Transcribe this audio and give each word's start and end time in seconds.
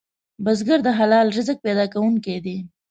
بزګر 0.43 0.79
د 0.83 0.89
حلال 0.99 1.27
رزق 1.37 1.57
پیدا 1.65 1.85
کوونکی 1.93 2.37
دی 2.45 2.57